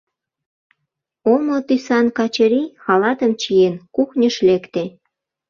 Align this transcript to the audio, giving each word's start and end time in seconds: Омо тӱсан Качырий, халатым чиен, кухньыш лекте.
Омо 1.31 1.57
тӱсан 1.67 2.05
Качырий, 2.17 2.67
халатым 2.83 3.31
чиен, 3.41 3.75
кухньыш 3.95 4.35
лекте. 4.47 4.83